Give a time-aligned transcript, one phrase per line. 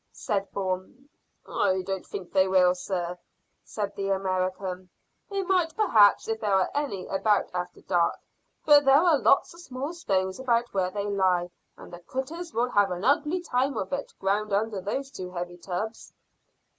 [0.13, 1.07] said Bourne.
[1.47, 3.19] "I don't think they will, sir,"
[3.63, 4.89] said the American.
[5.29, 8.17] "They might perhaps if there are any about after dark,
[8.65, 12.71] but there are lots of small stones about where they lie, and the critters will
[12.71, 16.11] have an ugly time of it ground under those two heavy tubs."